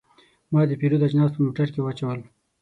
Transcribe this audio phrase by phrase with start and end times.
[0.51, 2.19] ما د پیرود اجناس په موټر کې واچول.